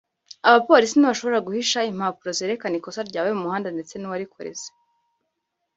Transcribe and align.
abapolisi 0.47 0.95
ntibashobora 0.97 1.45
guhisha 1.47 1.79
impapuro 1.91 2.29
zerekana 2.37 2.75
ikosa 2.79 3.01
ryabaye 3.09 3.33
mu 3.35 3.43
muhanda 3.45 3.69
ndetse 3.75 3.93
n’uwarikoze 3.97 4.65